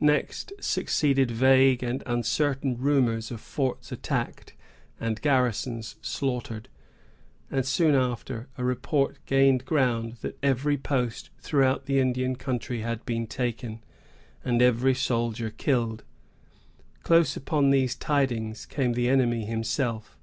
[0.00, 4.54] Next succeeded vague and uncertain rumors of forts attacked
[4.98, 6.70] and garrisons slaughtered;
[7.50, 13.04] and soon after, a report gained ground that every post throughout the Indian country had
[13.04, 13.84] been taken,
[14.42, 16.04] and every soldier killed.
[17.02, 20.16] Close upon these tidings came the enemy himself.